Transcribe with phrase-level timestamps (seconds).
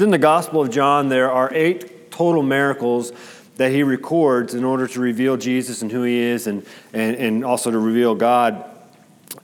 [0.00, 3.12] Within the Gospel of John, there are eight total miracles
[3.56, 7.44] that he records in order to reveal Jesus and who he is and, and, and
[7.44, 8.64] also to reveal God.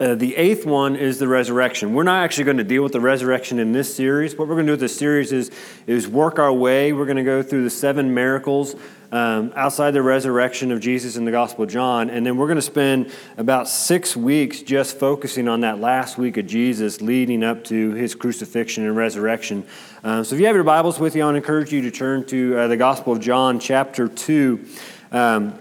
[0.00, 1.92] Uh, the eighth one is the resurrection.
[1.92, 4.34] We're not actually going to deal with the resurrection in this series.
[4.34, 5.50] What we're going to do with this series is,
[5.86, 6.94] is work our way.
[6.94, 8.76] We're going to go through the seven miracles
[9.16, 12.10] um, outside the resurrection of Jesus in the Gospel of John.
[12.10, 16.36] And then we're going to spend about six weeks just focusing on that last week
[16.36, 19.64] of Jesus leading up to his crucifixion and resurrection.
[20.04, 22.58] Um, so if you have your Bibles with you, I encourage you to turn to
[22.58, 24.66] uh, the Gospel of John, chapter 2.
[25.12, 25.58] Um,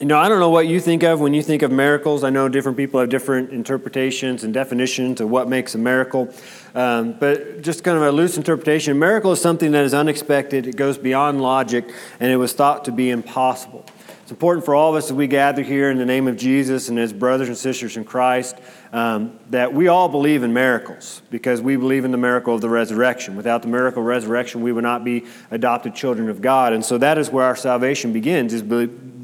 [0.00, 2.24] you know, I don't know what you think of when you think of miracles.
[2.24, 6.32] I know different people have different interpretations and definitions of what makes a miracle.
[6.74, 10.66] Um, but just kind of a loose interpretation, a miracle is something that is unexpected,
[10.66, 13.84] it goes beyond logic, and it was thought to be impossible.
[14.22, 16.88] It's important for all of us as we gather here in the name of Jesus
[16.88, 18.56] and as brothers and sisters in Christ
[18.92, 22.68] um, that we all believe in miracles because we believe in the miracle of the
[22.68, 23.36] resurrection.
[23.36, 26.72] Without the miracle of resurrection, we would not be adopted children of God.
[26.72, 28.62] And so that is where our salvation begins, is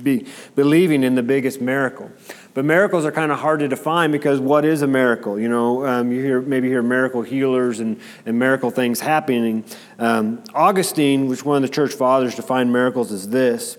[0.07, 2.11] be, believing in the biggest miracle.
[2.55, 5.39] But miracles are kind of hard to define because what is a miracle?
[5.39, 9.65] You know, um, you hear maybe hear miracle healers and, and miracle things happening.
[9.99, 13.77] Um, Augustine, which one of the church fathers defined miracles as this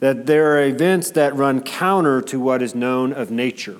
[0.00, 3.78] that there are events that run counter to what is known of nature.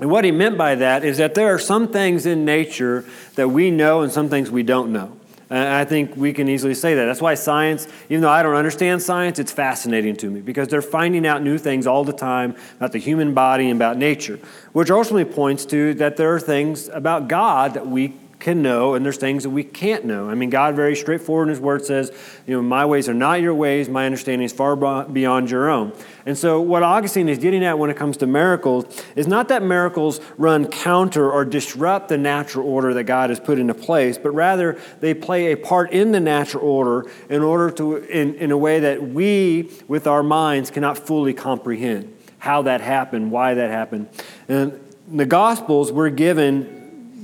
[0.00, 3.48] And what he meant by that is that there are some things in nature that
[3.48, 5.14] we know and some things we don't know.
[5.48, 7.04] And I think we can easily say that.
[7.04, 10.82] That's why science, even though I don't understand science, it's fascinating to me because they're
[10.82, 14.40] finding out new things all the time about the human body and about nature,
[14.72, 18.14] which ultimately points to that there are things about God that we
[18.46, 20.30] can know, and there's things that we can't know.
[20.30, 22.12] I mean, God very straightforward in His Word says,
[22.46, 25.92] you know, my ways are not your ways, my understanding is far beyond your own.
[26.26, 29.64] And so, what Augustine is getting at when it comes to miracles is not that
[29.64, 34.30] miracles run counter or disrupt the natural order that God has put into place, but
[34.30, 38.56] rather they play a part in the natural order in order to, in, in a
[38.56, 44.08] way that we, with our minds, cannot fully comprehend how that happened, why that happened.
[44.48, 44.78] And
[45.08, 46.75] the Gospels, we're given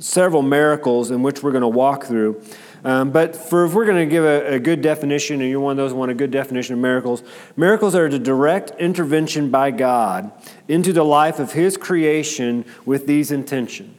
[0.03, 2.43] several miracles in which we're going to walk through.
[2.85, 5.73] Um, but for if we're going to give a, a, good definition, and you're one
[5.73, 7.23] of those who want a good definition of miracles,
[7.57, 10.33] miracles are the direct intervention by God
[10.67, 13.97] into the life of His creation with these intentions: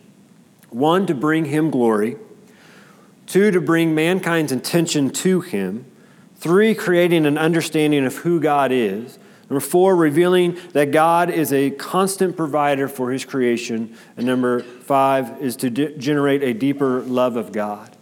[0.69, 2.17] one, to bring Him glory;
[3.25, 5.85] two, to bring mankind's attention to Him;
[6.35, 9.17] three, creating an understanding of who God is;
[9.49, 13.95] Number four, revealing that God is a constant provider for his creation.
[14.17, 17.92] And number five is to de- generate a deeper love of God.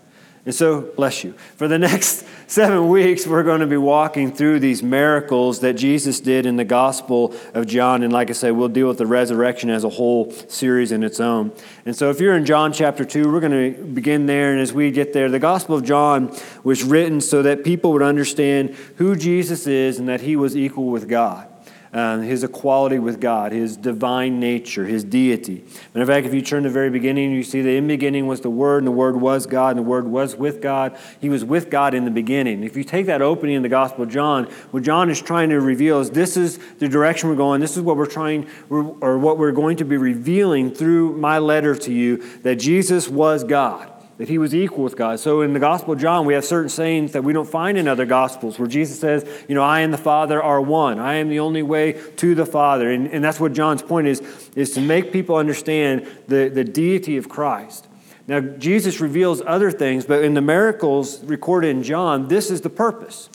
[0.44, 1.34] And so, bless you.
[1.56, 6.20] For the next seven weeks, we're going to be walking through these miracles that Jesus
[6.20, 8.02] did in the Gospel of John.
[8.02, 11.20] And like I say, we'll deal with the resurrection as a whole series in its
[11.20, 11.52] own.
[11.86, 14.52] And so, if you're in John chapter 2, we're going to begin there.
[14.52, 18.02] And as we get there, the Gospel of John was written so that people would
[18.02, 21.51] understand who Jesus is and that he was equal with God
[21.94, 25.66] um, his equality with God, his divine nature, his deity.
[25.94, 27.94] Matter of fact, if you turn to the very beginning, you see that in the
[27.96, 30.98] beginning was the Word, and the Word was God, and the Word was with God.
[31.20, 32.64] He was with God in the beginning.
[32.64, 35.60] If you take that opening in the Gospel of John, what John is trying to
[35.60, 37.60] reveal is this is the direction we're going.
[37.60, 41.76] This is what we're trying, or what we're going to be revealing through my letter
[41.76, 43.92] to you that Jesus was God
[44.22, 45.20] that he was equal with God.
[45.20, 47.88] So in the Gospel of John, we have certain sayings that we don't find in
[47.88, 51.00] other Gospels where Jesus says, you know, I and the Father are one.
[51.00, 52.92] I am the only way to the Father.
[52.92, 54.22] And, and that's what John's point is,
[54.56, 57.88] is to make people understand the, the deity of Christ.
[58.28, 62.70] Now, Jesus reveals other things, but in the miracles recorded in John, this is the
[62.70, 63.28] purpose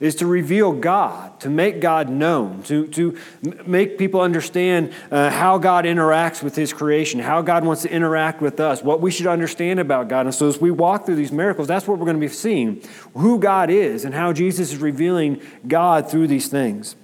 [0.00, 3.18] is to reveal God, to make God known, to, to
[3.66, 8.40] make people understand uh, how God interacts with His creation, how God wants to interact
[8.40, 10.24] with us, what we should understand about God.
[10.24, 12.82] And so as we walk through these miracles, that's what we're going to be seeing
[13.14, 16.96] who God is and how Jesus is revealing God through these things.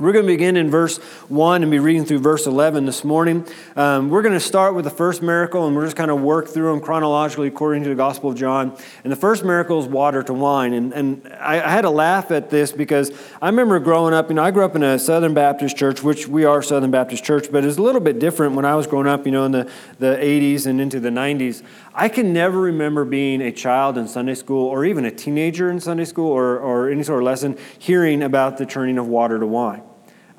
[0.00, 3.44] We're going to begin in verse 1 and be reading through verse 11 this morning.
[3.74, 6.46] Um, we're going to start with the first miracle and we're just kind of work
[6.46, 8.78] through them chronologically according to the Gospel of John.
[9.02, 10.72] And the first miracle is water to wine.
[10.72, 13.10] And, and I, I, had to laugh at this because
[13.42, 16.28] I remember growing up, you know, I grew up in a Southern Baptist church, which
[16.28, 19.08] we are Southern Baptist church, but it's a little bit different when I was growing
[19.08, 19.68] up, you know, in the,
[19.98, 21.64] the 80s and into the 90s.
[21.92, 25.80] I can never remember being a child in Sunday school or even a teenager in
[25.80, 29.46] Sunday school or, or any sort of lesson hearing about the turning of water to
[29.46, 29.82] wine.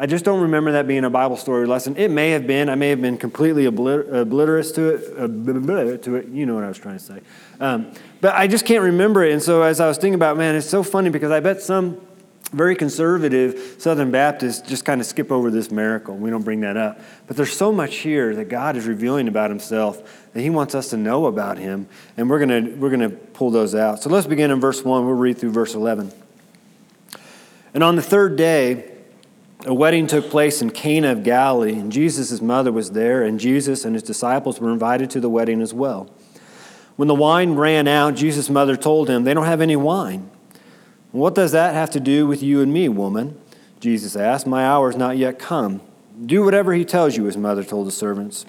[0.02, 1.98] I just don't remember that being a Bible story lesson.
[1.98, 2.70] It may have been.
[2.70, 6.04] I may have been completely obliterate to it.
[6.04, 7.20] To it, you know what I was trying to say.
[7.60, 7.92] Um,
[8.22, 9.34] but I just can't remember it.
[9.34, 12.00] And so as I was thinking about, man, it's so funny because I bet some
[12.54, 16.16] very conservative Southern Baptists just kind of skip over this miracle.
[16.16, 17.02] We don't bring that up.
[17.28, 20.92] But there's so much here that God is revealing about himself that he wants us
[20.92, 21.90] to know about him.
[22.16, 24.02] And we're to we're to pull those out.
[24.02, 25.06] So let's begin in verse 1.
[25.06, 26.14] We'll read through verse 11.
[27.74, 28.89] And on the third day,
[29.66, 33.84] a wedding took place in Cana of Galilee, and Jesus' mother was there, and Jesus
[33.84, 36.10] and his disciples were invited to the wedding as well.
[36.96, 40.30] When the wine ran out, Jesus' mother told him, They don't have any wine.
[41.12, 43.40] What does that have to do with you and me, woman?
[43.80, 44.46] Jesus asked.
[44.46, 45.82] My hour is not yet come.
[46.26, 48.46] Do whatever he tells you, his mother told the servants.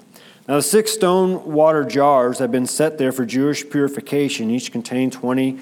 [0.47, 4.49] Now, the six stone water jars had been set there for Jewish purification.
[4.49, 5.59] Each contained 20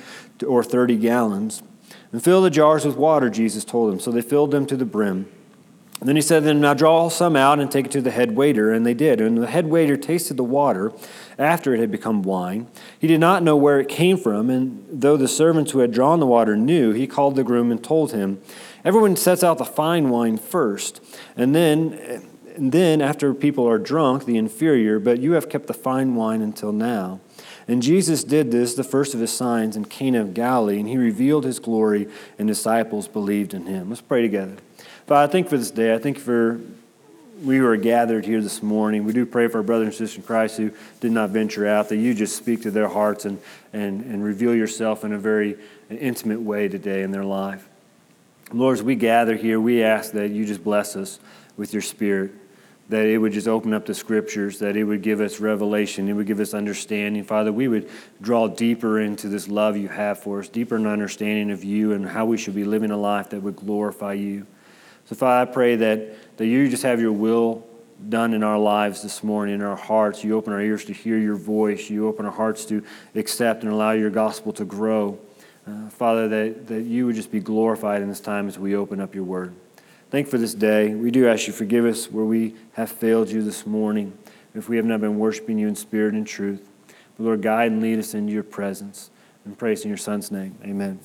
[0.48, 1.63] or 30 gallons.
[2.12, 4.00] And fill the jars with water, Jesus told them.
[4.00, 5.28] So they filled them to the brim.
[6.00, 8.36] And then he said then Now draw some out and take it to the head
[8.36, 8.72] waiter.
[8.72, 9.19] And they did.
[9.19, 10.94] And the head waiter tasted the water
[11.38, 12.68] after it had become wine.
[12.98, 14.50] He did not know where it came from.
[14.50, 17.84] And though the servants who had drawn the water knew, he called the groom and
[17.84, 18.42] told him,
[18.86, 21.01] Everyone sets out the fine wine first,
[21.36, 21.94] and then,
[22.56, 26.42] and then after people are drunk, the inferior, but you have kept the fine wine
[26.42, 27.19] until now.
[27.68, 30.98] And Jesus did this, the first of his signs, in Cana of Galilee, and he
[30.98, 32.07] revealed his glory,
[32.38, 33.90] and disciples believed in him.
[33.90, 34.56] Let's pray together.
[35.10, 36.62] Father, I think for this day, I think for
[37.44, 39.06] we who are gathered here this morning.
[39.06, 40.70] We do pray for our brothers and sisters in Christ who
[41.00, 43.40] did not venture out, that you just speak to their hearts and,
[43.74, 45.58] and, and reveal yourself in a very
[45.90, 47.68] intimate way today in their life.
[48.54, 51.20] Lord, as we gather here, we ask that you just bless us
[51.58, 52.30] with your spirit,
[52.90, 56.14] that it would just open up the scriptures, that it would give us revelation, it
[56.14, 57.24] would give us understanding.
[57.24, 57.90] Father, we would
[58.22, 62.10] draw deeper into this love you have for us, deeper in understanding of you and
[62.10, 64.46] how we should be living a life that would glorify you.
[65.10, 67.66] So, Father, I pray that, that you just have your will
[68.10, 70.24] done in our lives this morning, in our hearts.
[70.24, 71.90] You open our ears to hear your voice.
[71.90, 72.84] You open our hearts to
[73.16, 75.18] accept and allow your gospel to grow.
[75.66, 79.00] Uh, Father, that, that you would just be glorified in this time as we open
[79.00, 79.56] up your word.
[80.12, 80.94] Thank for this day.
[80.94, 84.16] We do ask you forgive us where we have failed you this morning,
[84.54, 86.70] if we have not been worshiping you in spirit and truth.
[87.18, 89.10] But Lord, guide and lead us into your presence.
[89.44, 90.56] And praise in your Son's name.
[90.64, 91.00] Amen.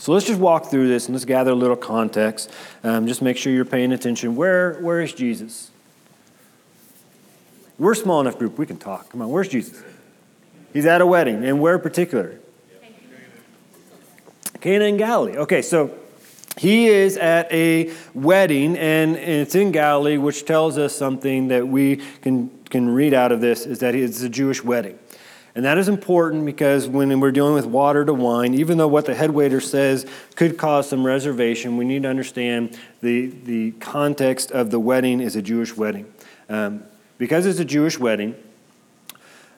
[0.00, 2.50] So let's just walk through this and let's gather a little context.
[2.82, 4.34] Um, just make sure you're paying attention.
[4.34, 5.70] Where, where is Jesus?
[7.78, 9.10] We're a small enough group, we can talk.
[9.10, 9.82] Come on, where's Jesus?
[10.72, 12.40] He's at a wedding, and where in particular?
[14.62, 15.36] Cana in Galilee.
[15.36, 15.94] Okay, so
[16.56, 21.68] he is at a wedding, and, and it's in Galilee, which tells us something that
[21.68, 24.98] we can, can read out of this is that it's a Jewish wedding.
[25.54, 29.06] And that is important because when we're dealing with water to wine, even though what
[29.06, 30.06] the head waiter says
[30.36, 35.34] could cause some reservation, we need to understand the, the context of the wedding is
[35.34, 36.12] a Jewish wedding.
[36.48, 36.84] Um,
[37.18, 38.34] because it's a Jewish wedding,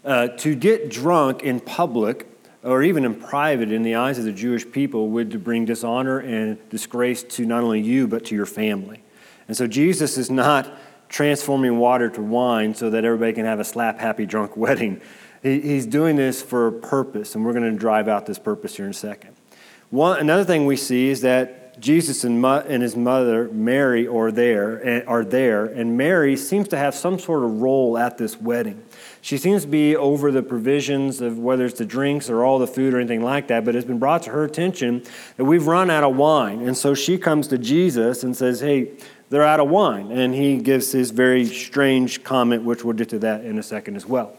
[0.04, 2.26] uh, to get drunk in public
[2.62, 6.58] or even in private in the eyes of the Jewish people would bring dishonor and
[6.70, 9.02] disgrace to not only you, but to your family.
[9.48, 10.72] And so Jesus is not
[11.08, 15.00] transforming water to wine so that everybody can have a slap happy drunk wedding.
[15.42, 18.76] He, he's doing this for a purpose, and we're going to drive out this purpose
[18.76, 19.34] here in a second.
[19.90, 24.30] One, another thing we see is that Jesus and, mo- and his mother, Mary, are
[24.30, 28.40] there, eh, are there, and Mary seems to have some sort of role at this
[28.40, 28.82] wedding.
[29.20, 32.66] She seems to be over the provisions of whether it's the drinks or all the
[32.66, 35.02] food or anything like that, but it's been brought to her attention
[35.36, 36.60] that we've run out of wine.
[36.60, 38.92] And so she comes to Jesus and says, Hey,
[39.30, 40.10] they're out of wine.
[40.10, 43.96] And he gives his very strange comment, which we'll get to that in a second
[43.96, 44.36] as well.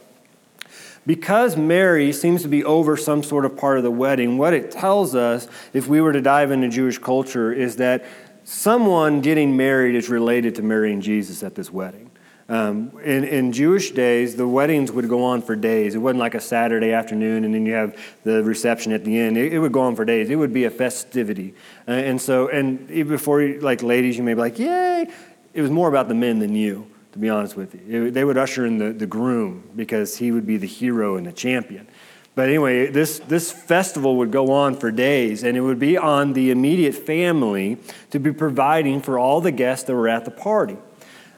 [1.06, 4.72] Because Mary seems to be over some sort of part of the wedding, what it
[4.72, 8.06] tells us, if we were to dive into Jewish culture, is that
[8.46, 12.10] someone getting married is related to marrying Jesus at this wedding.
[12.50, 15.96] Um, in, in Jewish days, the weddings would go on for days.
[15.96, 19.38] It wasn't like a Saturday afternoon and then you have the reception at the end.
[19.38, 20.30] It, it would go on for days.
[20.30, 21.54] It would be a festivity.
[21.88, 25.10] Uh, and so, and even before, like ladies, you may be like, yay.
[25.54, 28.08] It was more about the men than you to be honest with you.
[28.08, 31.26] It, they would usher in the, the groom because he would be the hero and
[31.26, 31.88] the champion.
[32.36, 36.34] But anyway, this, this festival would go on for days, and it would be on
[36.34, 37.78] the immediate family
[38.10, 40.78] to be providing for all the guests that were at the party.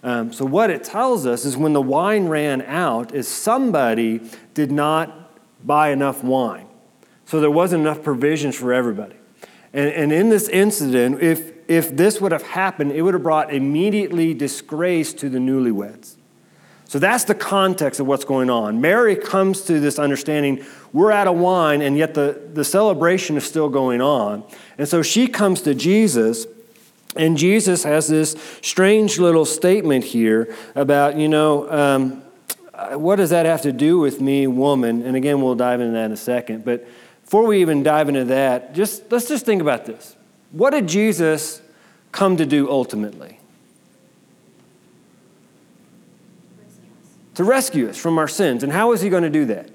[0.03, 4.21] Um, so, what it tells us is when the wine ran out, is somebody
[4.53, 5.31] did not
[5.65, 6.67] buy enough wine.
[7.25, 9.15] So, there wasn't enough provisions for everybody.
[9.73, 13.53] And, and in this incident, if, if this would have happened, it would have brought
[13.53, 16.15] immediately disgrace to the newlyweds.
[16.87, 18.79] So that's the context of what's going on.
[18.79, 23.43] Mary comes to this understanding we're out of wine, and yet the, the celebration is
[23.43, 24.43] still going on.
[24.77, 26.45] And so she comes to Jesus,
[27.15, 32.21] and Jesus has this strange little statement here about, you know, um,
[32.99, 35.01] what does that have to do with me, woman?
[35.01, 36.63] And again, we'll dive into that in a second.
[36.63, 36.87] But
[37.23, 40.15] before we even dive into that, just let's just think about this.
[40.51, 41.61] What did Jesus
[42.11, 43.39] come to do ultimately?
[47.35, 48.63] To rescue us from our sins.
[48.63, 49.69] And how is he going to do that?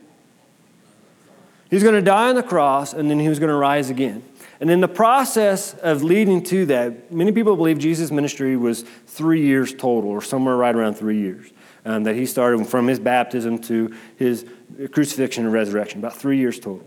[1.71, 4.23] He's going to die on the cross and then he was going to rise again.
[4.61, 9.43] And in the process of leading to that, many people believe Jesus' ministry was three
[9.43, 11.50] years total, or somewhere right around three years.
[11.83, 14.45] Um, that he started from his baptism to his
[14.93, 16.87] crucifixion and resurrection, about three years total.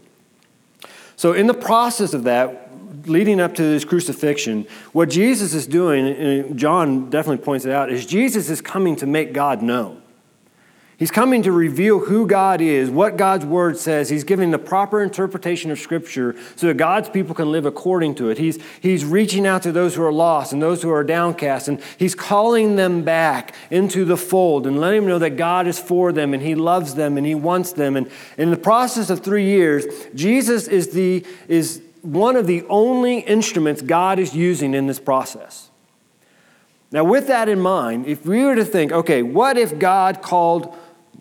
[1.15, 2.62] So, in the process of that,
[3.05, 7.91] leading up to his crucifixion, what Jesus is doing, and John definitely points it out,
[7.91, 10.03] is Jesus is coming to make God known.
[11.03, 14.09] He's coming to reveal who God is, what God's word says.
[14.09, 18.29] He's giving the proper interpretation of Scripture so that God's people can live according to
[18.29, 18.37] it.
[18.37, 21.81] He's, he's reaching out to those who are lost and those who are downcast, and
[21.97, 26.11] He's calling them back into the fold and letting them know that God is for
[26.11, 27.97] them and He loves them and He wants them.
[27.97, 33.19] And in the process of three years, Jesus is, the, is one of the only
[33.19, 35.71] instruments God is using in this process.
[36.91, 40.75] Now, with that in mind, if we were to think, okay, what if God called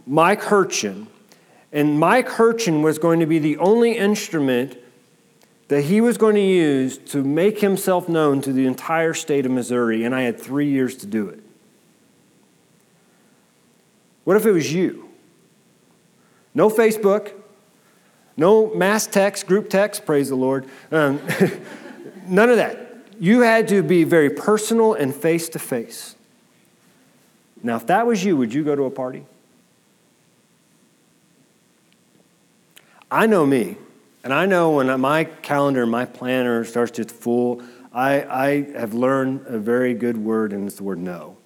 [0.07, 1.07] Mike Hurchin,
[1.73, 4.77] and Mike Hurchin was going to be the only instrument
[5.69, 9.53] that he was going to use to make himself known to the entire state of
[9.53, 11.41] Missouri, and I had three years to do it.
[14.25, 15.09] What if it was you?
[16.55, 17.33] No Facebook,
[18.37, 20.67] no mass text, group text, praise the Lord.
[20.91, 21.21] Um,
[22.27, 22.79] none of that.
[23.19, 26.17] You had to be very personal and face to face.
[27.63, 29.25] Now, if that was you, would you go to a party?
[33.11, 33.77] I know me,
[34.25, 37.63] and I know when my calendar, my planner starts to full,
[37.93, 41.37] I, I have learned a very good word, and it's the word no.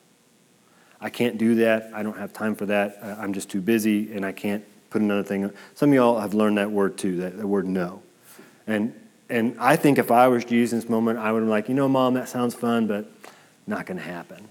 [1.01, 1.91] I can't do that.
[1.93, 2.99] I don't have time for that.
[3.03, 5.51] I'm just too busy, and I can't put another thing.
[5.75, 8.03] Some of y'all have learned that word too, that, that word no.
[8.67, 8.95] And,
[9.29, 11.75] and I think if I was Jesus in this moment, I would be like, you
[11.75, 13.11] know, mom, that sounds fun, but
[13.67, 14.47] not going to happen.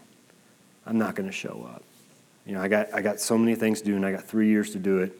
[0.85, 1.83] I'm not going to show up.
[2.45, 4.49] You know, I got, I got so many things to do, and I got three
[4.49, 5.13] years to do it.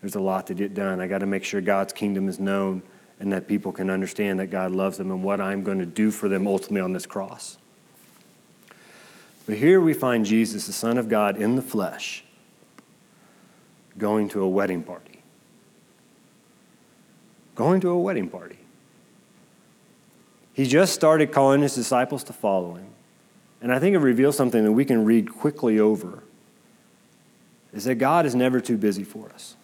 [0.00, 1.00] There's a lot to get done.
[1.00, 2.82] I got to make sure God's kingdom is known
[3.20, 6.10] and that people can understand that God loves them and what I'm going to do
[6.10, 7.58] for them ultimately on this cross.
[9.46, 12.24] But here we find Jesus, the Son of God in the flesh,
[13.98, 15.22] going to a wedding party.
[17.54, 18.58] Going to a wedding party.
[20.52, 22.86] He just started calling his disciples to follow him.
[23.60, 26.22] And I think it reveals something that we can read quickly over
[27.72, 29.56] is that God is never too busy for us.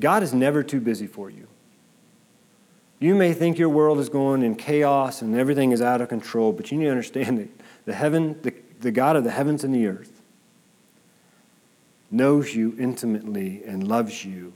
[0.00, 1.46] God is never too busy for you.
[2.98, 6.52] You may think your world is going in chaos and everything is out of control,
[6.52, 7.48] but you need to understand that
[7.84, 10.19] the heaven, the, the God of the heavens and the earth,
[12.10, 14.52] knows you intimately and loves you,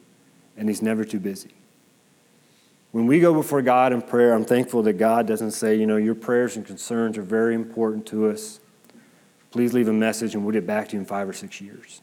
[0.57, 1.55] and He's never too busy.
[2.95, 5.97] When we go before God in prayer, I'm thankful that God doesn't say, you know,
[5.97, 8.61] your prayers and concerns are very important to us.
[9.51, 12.03] Please leave a message and we'll get back to you in five or six years.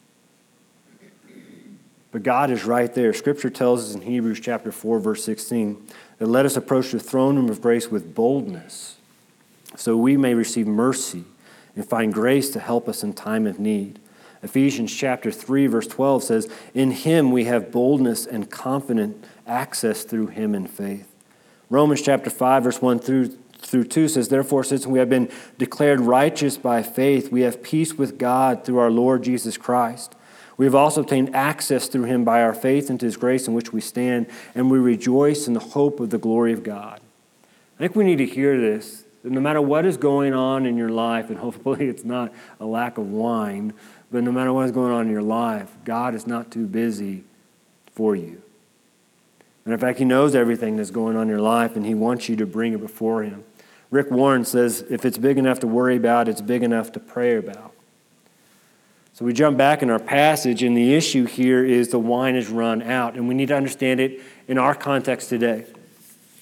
[2.12, 3.14] But God is right there.
[3.14, 5.82] Scripture tells us in Hebrews chapter 4, verse 16,
[6.18, 8.98] that let us approach the throne room of grace with boldness,
[9.78, 11.24] so we may receive mercy
[11.74, 13.98] and find grace to help us in time of need.
[14.44, 20.28] Ephesians chapter 3, verse 12 says, In him we have boldness and confident access through
[20.28, 21.08] him in faith.
[21.70, 26.00] Romans chapter 5, verse 1 through, through 2 says, Therefore, since we have been declared
[26.00, 30.16] righteous by faith, we have peace with God through our Lord Jesus Christ
[30.62, 33.74] we have also obtained access through him by our faith into his grace in which
[33.74, 37.02] we stand, and we rejoice in the hope of the glory of God.
[37.44, 39.04] I think we need to hear this.
[39.24, 42.66] That no matter what is going on in your life, and hopefully it's not a
[42.68, 43.74] lack of wine,
[44.12, 47.24] but no matter what is going on in your life, God is not too busy
[47.94, 48.42] for you.
[49.64, 52.28] And in fact, He knows everything that's going on in your life, and He wants
[52.28, 53.44] you to bring it before Him.
[53.90, 57.38] Rick Warren says if it's big enough to worry about, it's big enough to pray
[57.38, 57.74] about.
[59.14, 62.50] So we jump back in our passage, and the issue here is the wine has
[62.50, 65.66] run out, and we need to understand it in our context today.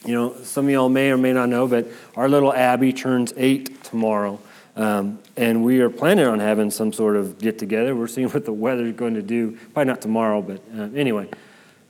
[0.05, 3.33] You know, some of y'all may or may not know, but our little Abby turns
[3.35, 4.39] eight tomorrow.
[4.79, 7.93] Um, and we are planning on having some sort of get together.
[7.93, 9.57] We're seeing what the weather is going to do.
[9.73, 11.29] Probably not tomorrow, but uh, anyway.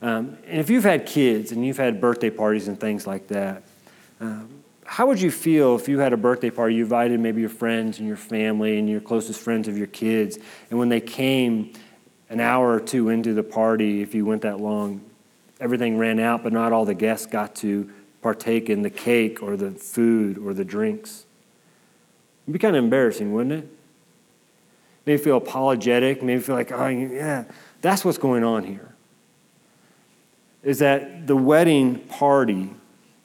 [0.02, 3.62] Um, and if you've had kids and you've had birthday parties and things like that,
[4.20, 4.48] um,
[4.84, 8.00] how would you feel if you had a birthday party, you invited maybe your friends
[8.00, 10.36] and your family and your closest friends of your kids,
[10.68, 11.72] and when they came
[12.28, 15.00] an hour or two into the party, if you went that long,
[15.60, 17.88] everything ran out, but not all the guests got to
[18.20, 21.24] partake in the cake or the food or the drinks?
[22.50, 23.68] It'd be kind of embarrassing, wouldn't it?
[25.06, 27.44] Maybe feel apologetic, maybe feel like, oh, yeah,
[27.80, 28.92] that's what's going on here.
[30.64, 32.70] Is that the wedding party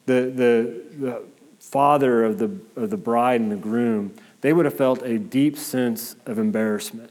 [0.06, 1.22] the, the, the
[1.58, 5.58] father of the, of the bride and the groom, they would have felt a deep
[5.58, 7.10] sense of embarrassment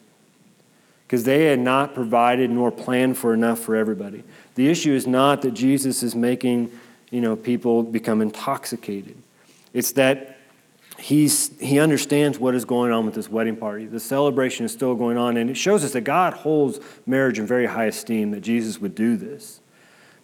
[1.05, 4.23] because they had not provided nor planned for enough for everybody.
[4.55, 6.71] The issue is not that Jesus is making
[7.11, 9.15] you know, people become intoxicated.
[9.73, 10.34] It's that
[11.05, 13.85] he's, he understands what is going on with this wedding party.
[13.85, 17.45] The celebration is still going on, and it shows us that God holds marriage in
[17.45, 19.61] very high esteem, that Jesus would do this.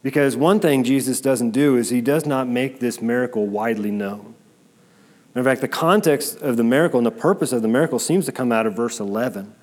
[0.01, 4.33] Because one thing Jesus doesn't do is he does not make this miracle widely known.
[5.35, 8.31] In fact, the context of the miracle and the purpose of the miracle seems to
[8.31, 9.53] come out of verse 11.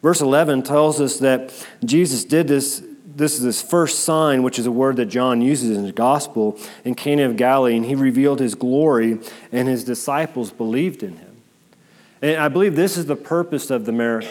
[0.00, 1.52] Verse 11 tells us that
[1.84, 2.84] Jesus did this.
[3.18, 6.58] This is his first sign, which is a word that John uses in his gospel
[6.84, 9.18] in Cana of Galilee, and he revealed his glory,
[9.50, 11.42] and his disciples believed in him.
[12.22, 14.30] And I believe this is the purpose of the miracle.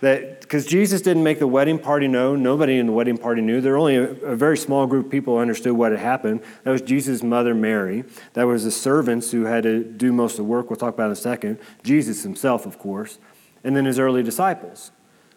[0.00, 3.60] That because Jesus didn't make the wedding party know, nobody in the wedding party knew.
[3.60, 6.42] There were only a, a, very small group of people understood what had happened.
[6.64, 8.04] That was Jesus' mother, Mary.
[8.34, 10.68] That was the servants who had to do most of the work.
[10.68, 11.58] We'll talk about in a second.
[11.82, 13.18] Jesus himself, of course
[13.64, 14.92] and then his early disciples,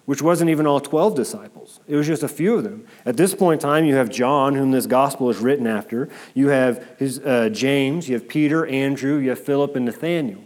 [0.08, 1.82] which wasn't even all 12 disciples.
[1.86, 2.88] It was just a few of them.
[3.06, 6.08] At this point in time, you have John, whom this gospel is written after.
[6.34, 10.42] You have his, uh, James, you have Peter, Andrew, you have Philip, and Nathaniel.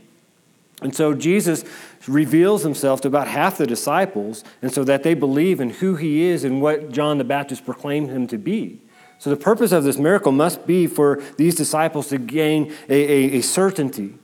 [0.82, 1.64] And so Jesus
[2.08, 6.24] reveals himself to about half the disciples, and so that they believe in who he
[6.24, 8.82] is and what John the Baptist proclaimed him to be.
[9.20, 13.38] So the purpose of this miracle must be for these disciples to gain a, a,
[13.38, 14.16] a certainty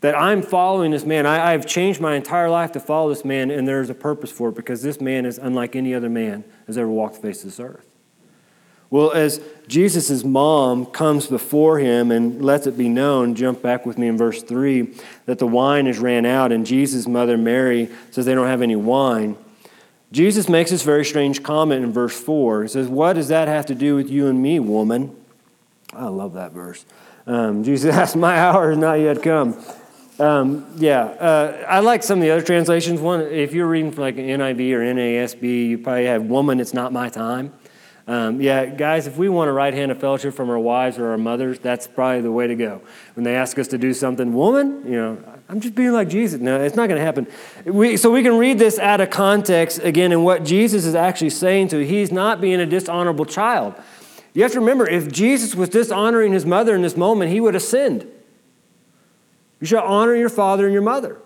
[0.00, 1.26] that I'm following this man.
[1.26, 4.30] I, I, have changed my entire life to follow this man, and there's a purpose
[4.30, 7.42] for it because this man is unlike any other man has ever walked the face
[7.42, 7.86] of this earth.
[8.88, 13.98] Well, as Jesus' mom comes before him and lets it be known, jump back with
[13.98, 18.26] me in verse 3, that the wine is ran out, and Jesus' mother Mary says
[18.26, 19.36] they don't have any wine.
[20.12, 22.62] Jesus makes this very strange comment in verse 4.
[22.62, 25.16] He says, What does that have to do with you and me, woman?
[25.92, 26.86] I love that verse.
[27.26, 29.60] Um, Jesus asks, My hour has not yet come.
[30.18, 33.00] Um, yeah, uh, I like some of the other translations.
[33.00, 36.72] One, if you're reading from like an NIV or NASB, you probably have "Woman, it's
[36.72, 37.52] not my time."
[38.08, 41.08] Um, yeah, guys, if we want a right hand of fellowship from our wives or
[41.08, 42.80] our mothers, that's probably the way to go.
[43.14, 46.40] When they ask us to do something, woman, you know, I'm just being like Jesus.
[46.40, 47.26] No, it's not going to happen.
[47.64, 51.30] We, so we can read this out of context again and what Jesus is actually
[51.30, 51.84] saying to.
[51.84, 53.74] He's not being a dishonorable child.
[54.34, 57.54] You have to remember, if Jesus was dishonoring his mother in this moment, he would
[57.54, 58.06] have sinned.
[59.66, 61.18] You shall honor your father and your mother.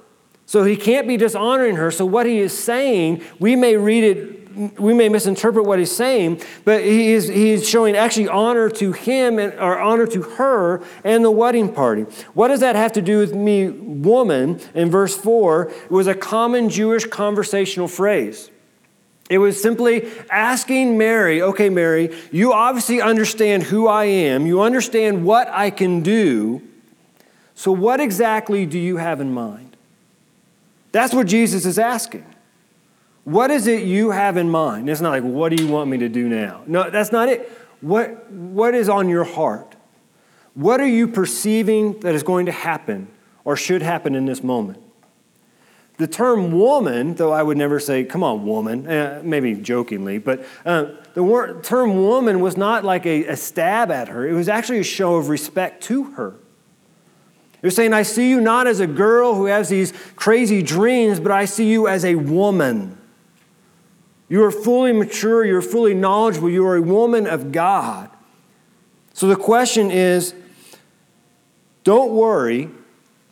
[0.46, 1.90] So he can't be dishonoring her.
[1.90, 6.40] So what he is saying, we may read it, we may misinterpret what he's saying,
[6.64, 10.82] but he is, he is showing actually honor to him and, or honor to her
[11.04, 12.04] and the wedding party.
[12.32, 14.58] What does that have to do with me, woman?
[14.74, 18.50] In verse 4, it was a common Jewish conversational phrase.
[19.28, 25.26] It was simply asking Mary, okay, Mary, you obviously understand who I am, you understand
[25.26, 26.62] what I can do.
[27.60, 29.76] So, what exactly do you have in mind?
[30.92, 32.24] That's what Jesus is asking.
[33.24, 34.88] What is it you have in mind?
[34.88, 36.62] It's not like, what do you want me to do now?
[36.66, 37.52] No, that's not it.
[37.82, 39.76] What, what is on your heart?
[40.54, 43.08] What are you perceiving that is going to happen
[43.44, 44.82] or should happen in this moment?
[45.98, 50.46] The term woman, though I would never say, come on, woman, eh, maybe jokingly, but
[50.64, 54.26] uh, the term woman was not like a, a stab at her.
[54.26, 56.36] It was actually a show of respect to her.
[57.62, 61.30] You're saying, I see you not as a girl who has these crazy dreams, but
[61.32, 62.96] I see you as a woman.
[64.28, 68.08] You are fully mature, you're fully knowledgeable, you are a woman of God.
[69.12, 70.34] So the question is
[71.84, 72.70] don't worry,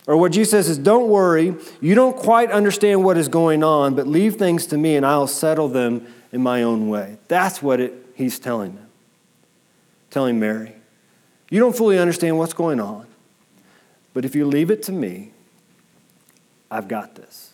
[0.09, 1.55] or what Jesus says is, don't worry.
[1.81, 5.27] You don't quite understand what is going on, but leave things to me and I'll
[5.27, 7.19] settle them in my own way.
[7.29, 8.87] That's what it, he's telling them,
[10.11, 10.73] telling Mary.
[11.51, 13.07] You don't fully understand what's going on.
[14.19, 15.31] But if you leave it to me,
[16.73, 17.53] I've got this.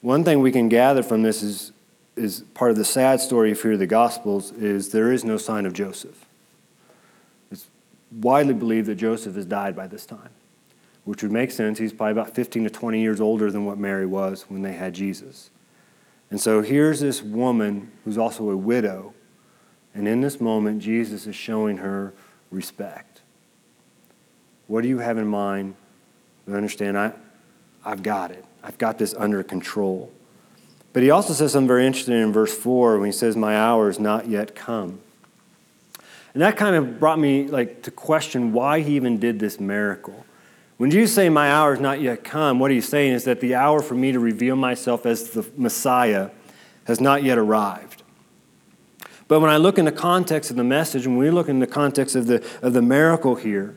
[0.00, 1.72] One thing we can gather from this is,
[2.16, 5.36] is part of the sad story if you hear the Gospels is there is no
[5.36, 6.24] sign of Joseph.
[7.50, 7.66] It's
[8.10, 10.30] widely believed that Joseph has died by this time,
[11.04, 11.78] which would make sense.
[11.78, 14.94] He's probably about 15 to 20 years older than what Mary was when they had
[14.94, 15.50] Jesus.
[16.30, 19.12] And so here's this woman who's also a widow,
[19.94, 22.14] and in this moment, Jesus is showing her
[22.50, 23.11] respect.
[24.72, 25.74] What do you have in mind?
[26.48, 27.12] You understand, I,
[27.84, 28.42] I've got it.
[28.64, 30.10] I've got this under control.
[30.94, 33.90] But he also says something very interesting in verse 4 when he says, My hour
[33.90, 35.00] is not yet come.
[36.32, 40.24] And that kind of brought me like to question why he even did this miracle.
[40.78, 43.54] When Jesus say, My hour is not yet come, what he's saying is that the
[43.54, 46.30] hour for me to reveal myself as the Messiah
[46.84, 48.04] has not yet arrived.
[49.28, 51.58] But when I look in the context of the message, and when we look in
[51.58, 53.76] the context of the, of the miracle here,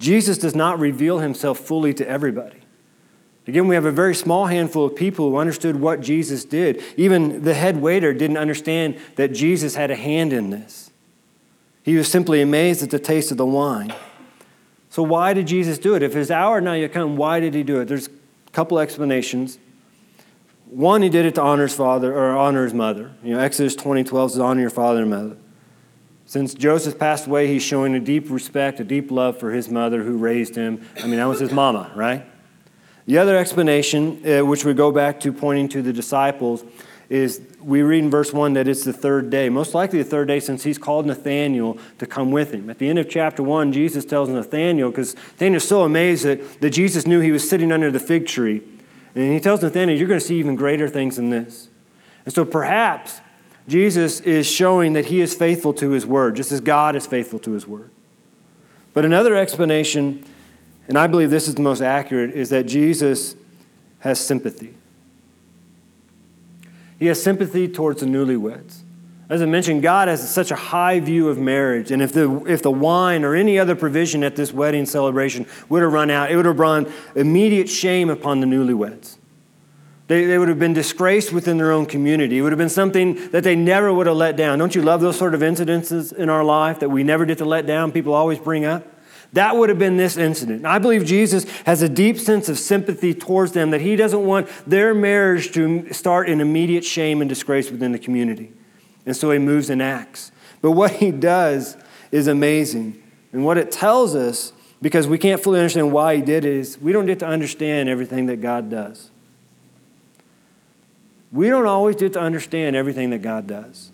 [0.00, 2.56] Jesus does not reveal himself fully to everybody.
[3.46, 6.82] Again, we have a very small handful of people who understood what Jesus did.
[6.96, 10.90] Even the head waiter didn't understand that Jesus had a hand in this.
[11.82, 13.94] He was simply amazed at the taste of the wine.
[14.88, 16.02] So, why did Jesus do it?
[16.02, 17.86] If his hour now yet come, why did he do it?
[17.86, 19.58] There's a couple explanations.
[20.66, 23.12] One, he did it to honor his father or honor his mother.
[23.22, 25.36] You know, Exodus 20, 12 says, honor your father and mother.
[26.30, 30.04] Since Joseph passed away, he's showing a deep respect, a deep love for his mother
[30.04, 30.80] who raised him.
[31.02, 32.24] I mean, that was his mama, right?
[33.06, 36.62] The other explanation, uh, which we go back to pointing to the disciples,
[37.08, 39.48] is we read in verse 1 that it's the third day.
[39.48, 42.70] Most likely the third day since he's called Nathanael to come with him.
[42.70, 46.70] At the end of chapter 1, Jesus tells Nathanael, because Nathanael's so amazed that, that
[46.70, 48.62] Jesus knew he was sitting under the fig tree.
[49.16, 51.70] And he tells Nathanael, You're going to see even greater things than this.
[52.24, 53.20] And so perhaps
[53.68, 57.38] Jesus is showing that he is faithful to his word, just as God is faithful
[57.40, 57.90] to his word.
[58.92, 60.24] But another explanation,
[60.88, 63.36] and I believe this is the most accurate, is that Jesus
[64.00, 64.74] has sympathy.
[66.98, 68.80] He has sympathy towards the newlyweds.
[69.30, 71.92] As I mentioned, God has such a high view of marriage.
[71.92, 75.82] And if the, if the wine or any other provision at this wedding celebration would
[75.82, 79.18] have run out, it would have brought immediate shame upon the newlyweds.
[80.10, 82.38] They, they would have been disgraced within their own community.
[82.38, 84.58] It would have been something that they never would have let down.
[84.58, 87.44] Don't you love those sort of incidences in our life that we never get to
[87.44, 88.84] let down, people always bring up?
[89.34, 90.66] That would have been this incident.
[90.66, 94.48] I believe Jesus has a deep sense of sympathy towards them that he doesn't want
[94.66, 98.52] their marriage to start in immediate shame and disgrace within the community.
[99.06, 100.32] And so he moves and acts.
[100.60, 101.76] But what he does
[102.10, 103.00] is amazing.
[103.32, 106.78] And what it tells us, because we can't fully understand why he did it, is
[106.80, 109.09] we don't get to understand everything that God does.
[111.32, 113.90] We don't always get to understand everything that God does.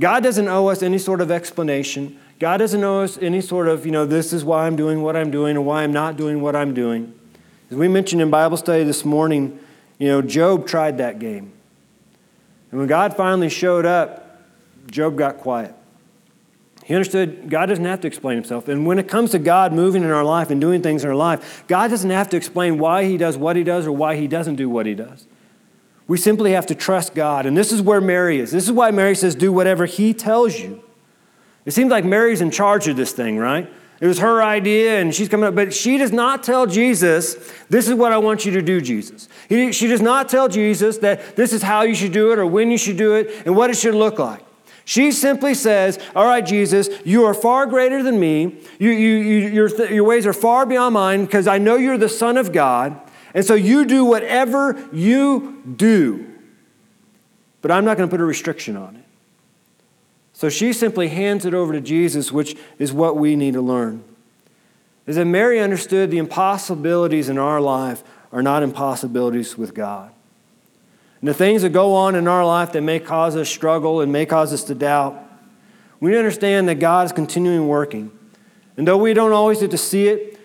[0.00, 2.18] God doesn't owe us any sort of explanation.
[2.38, 5.16] God doesn't owe us any sort of, you know, this is why I'm doing what
[5.16, 7.12] I'm doing or why I'm not doing what I'm doing.
[7.70, 9.58] As we mentioned in Bible study this morning,
[9.98, 11.52] you know, Job tried that game.
[12.70, 14.42] And when God finally showed up,
[14.90, 15.74] Job got quiet.
[16.84, 18.66] He understood God doesn't have to explain himself.
[18.66, 21.16] And when it comes to God moving in our life and doing things in our
[21.16, 24.26] life, God doesn't have to explain why he does what he does or why he
[24.26, 25.26] doesn't do what he does.
[26.08, 27.46] We simply have to trust God.
[27.46, 28.50] And this is where Mary is.
[28.50, 30.82] This is why Mary says, do whatever he tells you.
[31.64, 33.72] It seems like Mary's in charge of this thing, right?
[34.00, 37.36] It was her idea, and she's coming up, but she does not tell Jesus,
[37.70, 39.28] This is what I want you to do, Jesus.
[39.48, 42.44] He, she does not tell Jesus that this is how you should do it, or
[42.44, 44.44] when you should do it, and what it should look like.
[44.84, 48.58] She simply says, All right, Jesus, you are far greater than me.
[48.80, 52.08] You, you, you, your, your ways are far beyond mine because I know you're the
[52.08, 53.00] Son of God.
[53.34, 56.26] And so you do whatever you do.
[57.62, 59.04] But I'm not going to put a restriction on it.
[60.32, 64.02] So she simply hands it over to Jesus, which is what we need to learn.
[65.06, 70.10] Is that Mary understood the impossibilities in our life are not impossibilities with God.
[71.20, 74.12] And the things that go on in our life that may cause us struggle and
[74.12, 75.16] may cause us to doubt,
[76.00, 78.10] we understand that God is continuing working.
[78.76, 80.40] And though we don't always get to see it,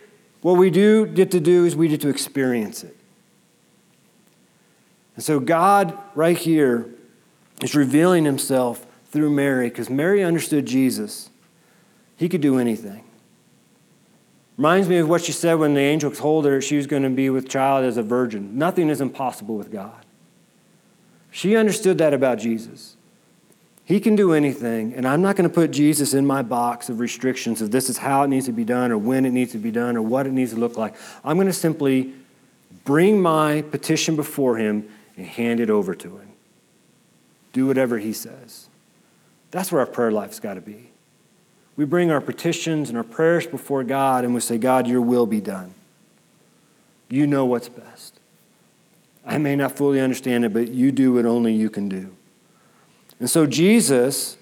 [0.47, 2.95] what we do get to do is we get to experience it.
[5.15, 6.87] And so God, right here,
[7.61, 11.31] is revealing himself through Mary because Mary understood Jesus.
[12.15, 13.03] He could do anything.
[14.55, 17.09] Reminds me of what she said when the angel told her she was going to
[17.09, 18.57] be with child as a virgin.
[18.57, 20.05] Nothing is impossible with God.
[21.29, 22.95] She understood that about Jesus.
[23.87, 26.99] He can do anything, and I'm not going to put Jesus in my box of
[26.99, 29.57] restrictions of this is how it needs to be done, or when it needs to
[29.57, 30.93] be done, or what it needs to look like.
[31.23, 32.11] I'm going to simply
[32.83, 36.27] bring my petition before Him and hand it over to Him.
[37.53, 38.67] Do whatever He says.
[39.51, 40.89] That's where our prayer life's got to be.
[41.77, 45.25] We bring our petitions and our prayers before God and we say, God, your will
[45.25, 45.73] be done.
[47.07, 48.19] You know what's best.
[49.25, 52.16] I may not fully understand it, but you do what only you can do.
[53.19, 54.37] And so Jesus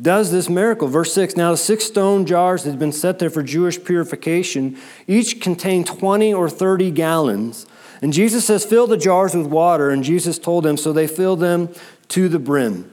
[0.00, 0.88] does this miracle.
[0.88, 4.78] Verse 6 Now the six stone jars that had been set there for Jewish purification
[5.06, 7.66] each contained 20 or 30 gallons.
[8.00, 9.90] And Jesus says, Fill the jars with water.
[9.90, 11.68] And Jesus told them, so they filled them
[12.08, 12.92] to the brim.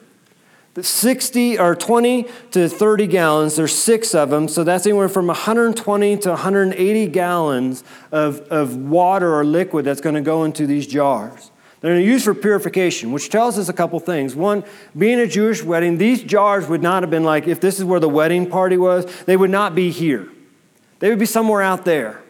[0.81, 6.17] 60 or 20 to 30 gallons, there's six of them, so that's anywhere from 120
[6.17, 11.51] to 180 gallons of, of water or liquid that's going to go into these jars.
[11.85, 14.35] They're used for purification, which tells us a couple things.
[14.35, 14.63] One,
[14.97, 17.99] being a Jewish wedding, these jars would not have been like, if this is where
[17.99, 20.27] the wedding party was, they would not be here.
[20.97, 22.23] They would be somewhere out there.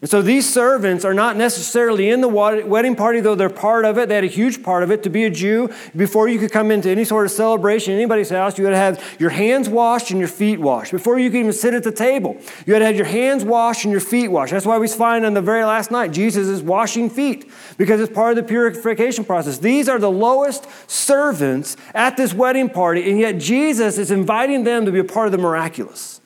[0.00, 3.98] And so these servants are not necessarily in the wedding party, though they're part of
[3.98, 4.08] it.
[4.08, 5.02] They had a huge part of it.
[5.02, 8.56] To be a Jew, before you could come into any sort of celebration anybody's house,
[8.56, 10.90] you had to have your hands washed and your feet washed.
[10.90, 13.84] Before you could even sit at the table, you had to have your hands washed
[13.84, 14.52] and your feet washed.
[14.52, 18.12] That's why we find on the very last night, Jesus is washing feet because it's
[18.12, 19.58] part of the purification process.
[19.58, 24.86] These are the lowest servants at this wedding party, and yet Jesus is inviting them
[24.86, 26.19] to be a part of the miraculous.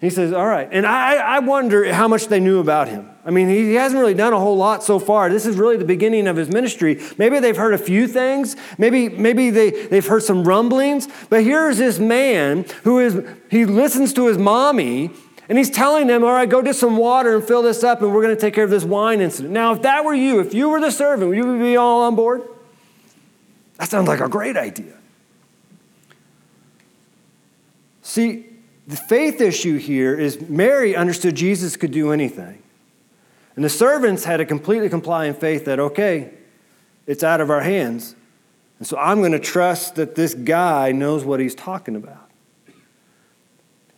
[0.00, 0.68] He says, All right.
[0.72, 3.10] And I, I wonder how much they knew about him.
[3.24, 5.28] I mean, he, he hasn't really done a whole lot so far.
[5.28, 7.00] This is really the beginning of his ministry.
[7.18, 8.56] Maybe they've heard a few things.
[8.78, 11.06] Maybe, maybe they, they've heard some rumblings.
[11.28, 15.10] But here's this man who is, he listens to his mommy
[15.50, 18.14] and he's telling them, all right, go get some water and fill this up, and
[18.14, 19.52] we're going to take care of this wine incident.
[19.52, 22.14] Now, if that were you, if you were the servant, would you be all on
[22.14, 22.42] board?
[23.78, 24.94] That sounds like a great idea.
[28.02, 28.49] See,
[28.90, 32.60] the faith issue here is Mary understood Jesus could do anything.
[33.54, 36.32] And the servants had a completely compliant faith that, okay,
[37.06, 38.16] it's out of our hands.
[38.78, 42.30] And so I'm going to trust that this guy knows what he's talking about.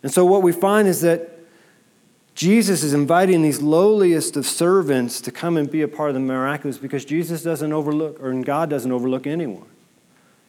[0.02, 1.30] And so what we find is that
[2.34, 6.20] Jesus is inviting these lowliest of servants to come and be a part of the
[6.20, 9.68] miraculous because Jesus doesn't overlook, or God doesn't overlook anyone.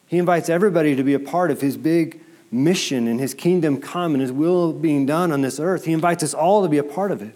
[0.08, 2.23] He invites everybody to be a part of his big
[2.54, 5.86] mission and his kingdom come and his will being done on this earth.
[5.86, 7.36] He invites us all to be a part of it.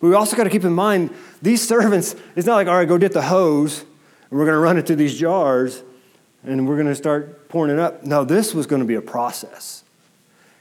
[0.00, 2.88] But we also got to keep in mind these servants, it's not like, all right,
[2.88, 5.82] go get the hose and we're going to run it through these jars
[6.44, 8.04] and we're going to start pouring it up.
[8.04, 9.84] No, this was going to be a process.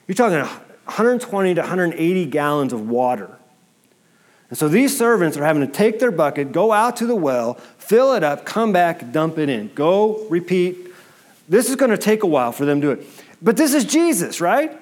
[0.08, 3.38] You're talking 120 to 180 gallons of water.
[4.50, 7.54] And so these servants are having to take their bucket, go out to the well,
[7.78, 9.74] fill it up, come back, dump it in.
[9.74, 10.78] Go, repeat.
[11.48, 13.08] This is going to take a while for them to do it.
[13.41, 14.80] But this is Jesus, right?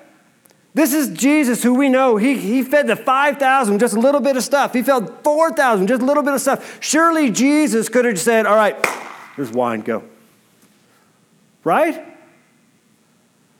[0.73, 2.17] This is Jesus who we know.
[2.17, 4.73] He, he fed the 5,000 just a little bit of stuff.
[4.73, 6.77] He fed 4,000 just a little bit of stuff.
[6.81, 8.77] Surely Jesus could have said, All right,
[9.35, 10.03] here's wine, go.
[11.63, 12.05] Right?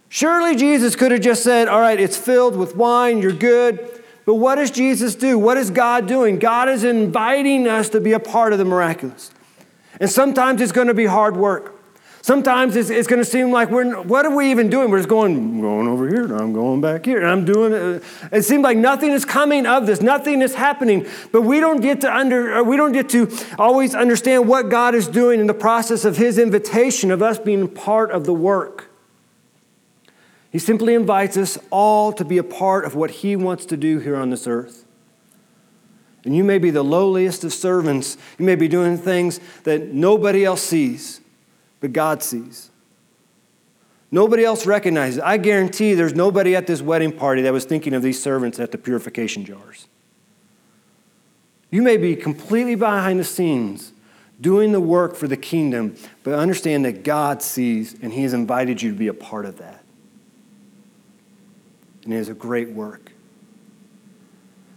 [0.09, 4.03] Surely Jesus could have just said, All right, it's filled with wine, you're good.
[4.25, 5.39] But what does Jesus do?
[5.39, 6.38] What is God doing?
[6.38, 9.31] God is inviting us to be a part of the miraculous.
[9.99, 11.78] And sometimes it's going to be hard work.
[12.29, 14.91] Sometimes it's, it's going to seem like we're, what are we even doing?
[14.91, 17.73] We're just going, I'm going over here, and I'm going back here, and I'm doing
[17.73, 18.03] it.
[18.03, 21.07] Uh, it seems like nothing is coming of this, nothing is happening.
[21.31, 24.93] But we don't get to under, uh, we don't get to always understand what God
[24.93, 28.91] is doing in the process of His invitation of us being part of the work.
[30.51, 33.97] He simply invites us all to be a part of what He wants to do
[33.97, 34.85] here on this earth.
[36.23, 38.17] And you may be the lowliest of servants.
[38.37, 41.21] You may be doing things that nobody else sees
[41.79, 42.69] but God sees.
[44.11, 45.19] Nobody else recognizes.
[45.19, 48.71] I guarantee there's nobody at this wedding party that was thinking of these servants at
[48.71, 49.87] the purification jars.
[51.69, 53.93] You may be completely behind the scenes
[54.41, 58.81] doing the work for the kingdom, but understand that God sees and He has invited
[58.81, 59.83] you to be a part of that.
[62.05, 63.11] And it is a great work.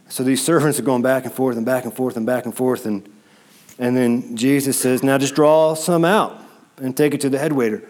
[0.09, 2.55] So these servants are going back and forth and back and forth and back and
[2.55, 2.85] forth.
[2.85, 3.11] And,
[3.79, 6.42] and then Jesus says, Now just draw some out
[6.79, 7.83] and take it to the head waiter.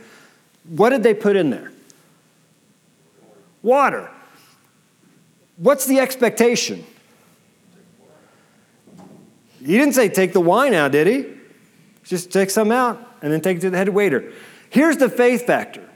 [0.68, 1.72] What did they put in there?
[3.62, 4.10] Water.
[5.56, 6.84] What's the expectation?
[9.60, 11.26] He didn't say take the wine out, did he?
[12.04, 14.32] Just take some out and then take it to the head waiter.
[14.70, 15.88] Here's the faith factor.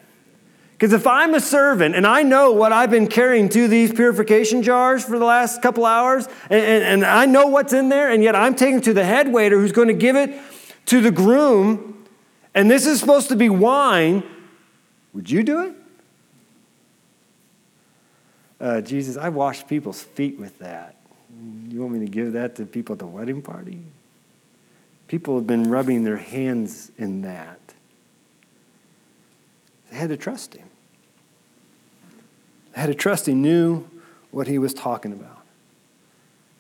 [0.73, 4.63] Because if I'm a servant and I know what I've been carrying to these purification
[4.63, 8.23] jars for the last couple hours, and, and, and I know what's in there, and
[8.23, 10.39] yet I'm taking to the head waiter who's going to give it
[10.87, 11.96] to the groom
[12.57, 14.23] and this is supposed to be wine,
[15.13, 15.75] would you do it?
[18.59, 20.97] Uh, Jesus, I washed people's feet with that.
[21.69, 23.83] You want me to give that to people at the wedding party?
[25.07, 27.61] People have been rubbing their hands in that.
[29.91, 30.69] They had to trust him.
[32.73, 33.87] They had to trust he knew
[34.31, 35.43] what he was talking about.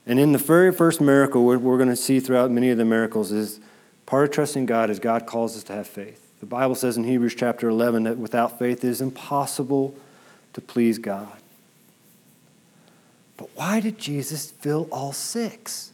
[0.06, 2.84] And in the very first miracle, what we're going to see throughout many of the
[2.84, 3.60] miracles is
[4.06, 6.22] Part of trusting God is God calls us to have faith.
[6.38, 9.94] The Bible says in Hebrews chapter 11 that without faith it is impossible
[10.52, 11.36] to please God.
[13.36, 15.92] But why did Jesus fill all six?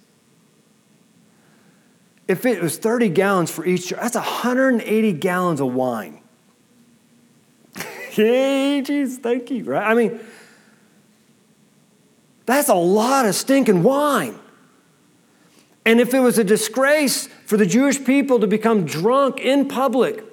[2.29, 6.20] If it was 30 gallons for each, that's 180 gallons of wine.
[8.12, 9.90] Hey, Jesus, thank you, right?
[9.90, 10.20] I mean,
[12.44, 14.38] that's a lot of stinking wine.
[15.85, 20.25] And if it was a disgrace for the Jewish people to become drunk in public,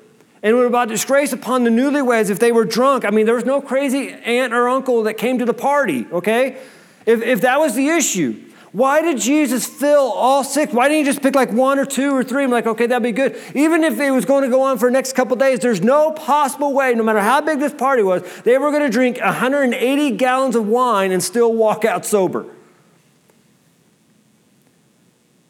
[0.41, 3.03] and it would about disgrace upon the newlyweds if they were drunk.
[3.03, 6.61] I mean, there was no crazy aunt or uncle that came to the party, okay?
[7.05, 10.71] If, if that was the issue, why did Jesus fill all six?
[10.71, 12.43] Why didn't he just pick like one or two or three?
[12.43, 13.37] I'm like, okay, that'd be good.
[13.55, 16.11] Even if it was going to go on for the next couple days, there's no
[16.11, 20.11] possible way, no matter how big this party was, they were going to drink 180
[20.11, 22.45] gallons of wine and still walk out sober.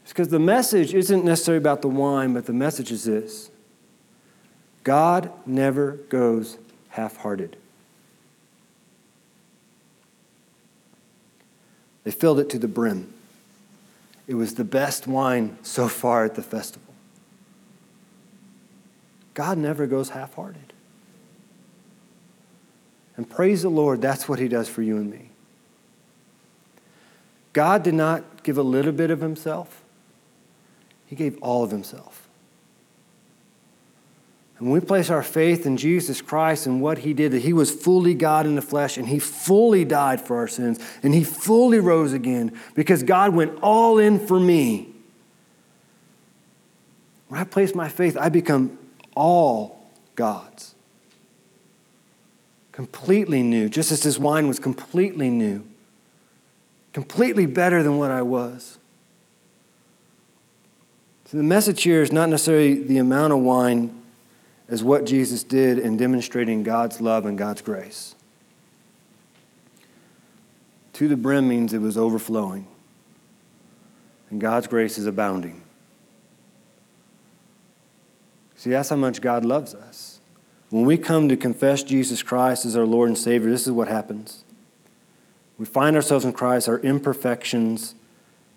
[0.10, 3.52] It's because the message isn't necessarily about the wine, but the message is this
[4.84, 7.58] God never goes half hearted.
[12.06, 13.14] They filled it to the brim.
[14.26, 16.92] It was the best wine so far at the festival.
[19.36, 20.74] God never goes half hearted.
[23.16, 25.30] And praise the Lord, that's what He does for you and me.
[27.54, 29.84] God did not give a little bit of Himself,
[31.10, 32.30] He gave all of Himself.
[34.60, 37.54] And when we place our faith in Jesus Christ and what he did, that he
[37.54, 41.24] was fully God in the flesh and he fully died for our sins and he
[41.24, 44.90] fully rose again because God went all in for me.
[47.30, 48.78] When I place my faith, I become
[49.16, 50.76] all God's.
[52.74, 55.66] Completely new, just as this wine was completely new,
[56.92, 58.78] completely better than what I was.
[61.30, 64.02] So the message here is not necessarily the amount of wine
[64.68, 68.16] as what Jesus did in demonstrating God's love and God's grace.
[70.94, 72.66] To the brim means it was overflowing,
[74.32, 75.62] and God's grace is abounding.
[78.56, 80.20] See, that's how much God loves us.
[80.72, 83.88] When we come to confess Jesus Christ as our Lord and Savior, this is what
[83.88, 84.44] happens.
[85.60, 87.94] We find ourselves in Christ, our imperfections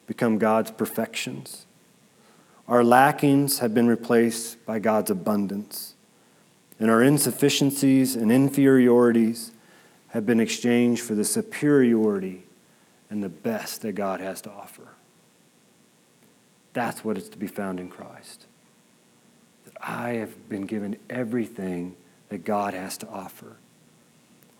[0.07, 1.67] become God's perfections.
[2.69, 5.95] Our lackings have been replaced by God's abundance
[6.83, 9.53] and our insufficiencies and inferiorities
[10.09, 12.43] have been exchanged for the superiority
[13.09, 14.89] and the best that God has to offer.
[16.73, 18.47] That's what is to be found in Christ.
[19.65, 21.95] That I have been given everything
[22.31, 23.59] that God has to offer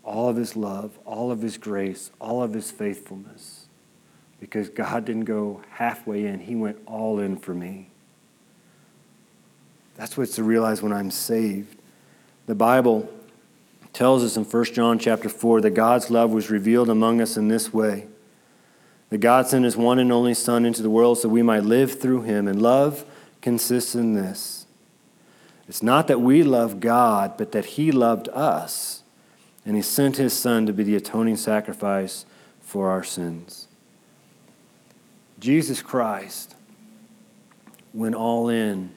[0.05, 3.62] all of His love, all of His grace, all of His faithfulness.
[4.43, 7.91] Because God didn't go halfway in, He went all in for me.
[9.95, 11.79] That's what's to realize when I'm saved.
[12.47, 13.09] The Bible
[13.93, 17.47] tells us in 1 John chapter 4 that God's love was revealed among us in
[17.47, 18.09] this way.
[19.11, 22.01] That God sent his one and only Son into the world so we might live
[22.01, 22.49] through him.
[22.49, 23.05] And love
[23.43, 24.67] consists in this
[25.69, 29.05] it's not that we love God, but that he loved us.
[29.65, 32.27] And he sent his Son to be the atoning sacrifice
[32.61, 33.69] for our sins.
[35.43, 36.55] Jesus Christ
[37.93, 38.93] went all in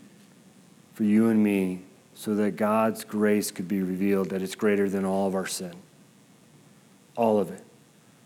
[0.94, 1.82] for you and me
[2.14, 5.74] so that God's grace could be revealed, that it's greater than all of our sin.
[7.18, 7.64] All of it.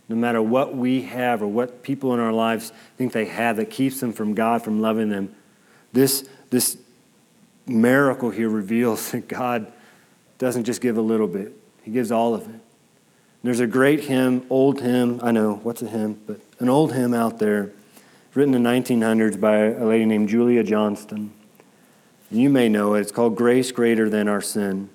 [0.10, 3.70] No matter what we have or what people in our lives think they have that
[3.70, 5.34] keeps them from God, from loving them,
[5.94, 6.78] this, this
[7.66, 9.72] miracle here reveals that God
[10.40, 11.54] doesn't just give a little bit,
[11.84, 12.60] He gives all of it.
[13.44, 16.20] There's a great hymn, old hymn, I know, what's a hymn?
[16.28, 17.72] But an old hymn out there,
[18.40, 21.34] written in the 1900s by a lady named Julia Johnston.
[22.32, 23.02] You may know it.
[23.02, 24.90] It's called Grace Greater Than Our Sin.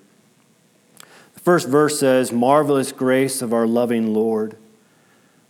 [1.35, 4.57] The first verse says, Marvelous grace of our loving Lord,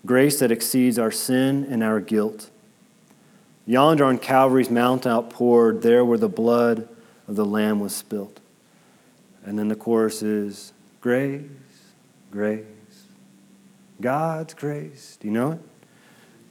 [0.05, 2.49] grace that exceeds our sin and our guilt.
[3.65, 6.89] Yonder on Calvary's mount outpoured, there where the blood
[7.29, 8.41] of the Lamb was spilt.
[9.45, 11.43] And then the chorus is, Grace,
[12.29, 12.65] grace,
[14.01, 15.17] God's grace.
[15.17, 15.59] Do you know it?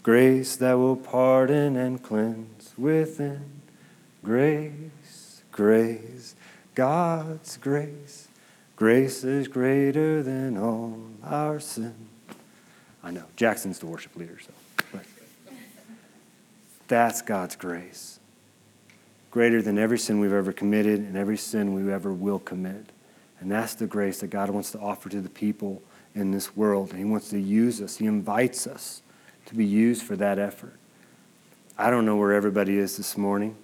[0.05, 3.63] Grace that will pardon and cleanse within.
[4.23, 4.95] Grace
[5.55, 6.35] grace,
[6.75, 8.27] God's grace.
[8.75, 11.95] Grace is greater than all our sin.
[13.05, 14.51] I know, Jackson's the worship leader, so.
[14.91, 15.05] But
[16.89, 18.19] that's God's grace.
[19.31, 22.87] Greater than every sin we've ever committed and every sin we ever will commit.
[23.39, 25.83] And that's the grace that God wants to offer to the people
[26.17, 26.91] in this world.
[26.91, 29.03] And He wants to use us, He invites us
[29.47, 30.75] to be used for that effort.
[31.77, 33.57] I don't know where everybody is this morning.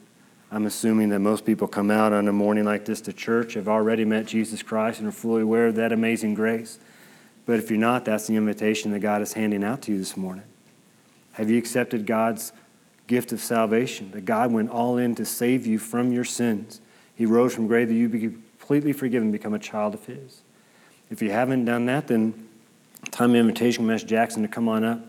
[0.52, 3.68] I'm assuming that most people come out on a morning like this to church, have
[3.68, 6.80] already met Jesus Christ, and are fully aware of that amazing grace.
[7.46, 10.16] But if you're not, that's the invitation that God is handing out to you this
[10.16, 10.44] morning.
[11.32, 12.52] Have you accepted God's
[13.06, 14.10] gift of salvation?
[14.10, 16.80] That God went all in to save you from your sins.
[17.14, 20.42] He rose from the grave that you be completely forgiven, become a child of His.
[21.10, 22.48] If you haven't done that, then
[23.10, 24.06] time invitation, Mr.
[24.06, 25.00] Jackson to come on up.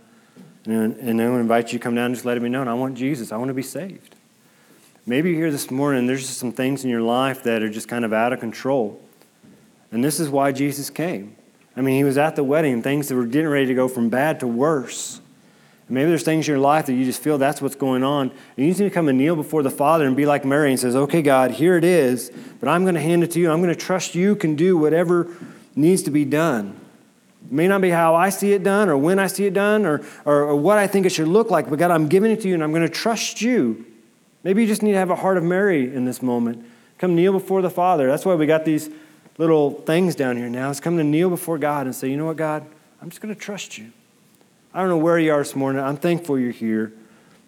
[0.66, 2.62] And, I and to invite you to come down and just let me know.
[2.62, 3.32] And I want Jesus.
[3.32, 4.16] I want to be saved.
[5.06, 7.88] Maybe you're here this morning, there's just some things in your life that are just
[7.88, 9.02] kind of out of control.
[9.92, 11.36] And this is why Jesus came.
[11.76, 14.10] I mean, he was at the wedding, things that were getting ready to go from
[14.10, 15.20] bad to worse.
[15.90, 18.30] Maybe there's things in your life that you just feel that's what's going on.
[18.30, 20.80] And you need to come and kneel before the Father and be like Mary and
[20.80, 22.32] says, okay, God, here it is,
[22.62, 23.52] but I'm going to hand it to you.
[23.52, 25.28] I'm going to trust you can do whatever
[25.76, 26.80] needs to be done.
[27.50, 30.02] May not be how I see it done or when I see it done or,
[30.26, 32.48] or, or what I think it should look like, but God, I'm giving it to
[32.48, 33.86] you and I'm going to trust you.
[34.44, 36.66] Maybe you just need to have a heart of Mary in this moment.
[36.98, 38.08] Come kneel before the Father.
[38.08, 38.90] That's why we got these
[39.38, 40.70] little things down here now.
[40.70, 42.66] It's come to kneel before God and say, you know what, God,
[43.02, 43.92] I'm just going to trust you.
[44.74, 45.82] I don't know where you are this morning.
[45.82, 46.94] I'm thankful you're here.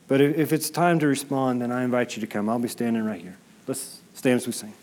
[0.07, 2.49] But if it's time to respond, then I invite you to come.
[2.49, 3.37] I'll be standing right here.
[3.67, 4.73] Let's stand as we sing.